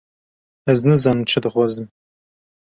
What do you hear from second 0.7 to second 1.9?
Ez nizanim çi dixwazim.